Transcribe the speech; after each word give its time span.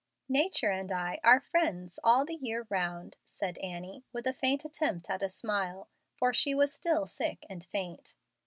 "Nature 0.29 0.71
and 0.71 0.91
I 0.91 1.19
are 1.23 1.39
friends 1.39 1.99
all 2.03 2.25
the 2.25 2.33
year 2.33 2.65
round," 2.71 3.17
said 3.23 3.59
Annie, 3.59 4.03
with 4.11 4.25
a 4.25 4.33
faint 4.33 4.65
attempt 4.65 5.11
at 5.11 5.21
a 5.21 5.29
smile, 5.29 5.89
for 6.17 6.33
she 6.33 6.55
was 6.55 6.73
still 6.73 7.05
sick 7.05 7.45
and 7.51 7.63
faint. 7.65 8.15